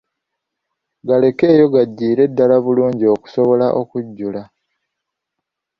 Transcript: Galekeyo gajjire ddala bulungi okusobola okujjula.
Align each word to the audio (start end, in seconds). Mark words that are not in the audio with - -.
Galekeyo 1.07 1.65
gajjire 1.73 2.23
ddala 2.31 2.57
bulungi 2.65 3.05
okusobola 3.15 3.67
okujjula. 3.81 4.43